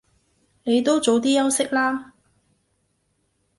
[0.63, 2.13] 你都早啲休息啦